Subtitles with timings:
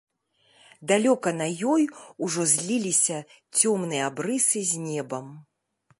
[0.91, 1.83] Далёка на ёй
[2.27, 3.19] ужо зліліся
[3.57, 5.27] цёмныя абрысы з небам.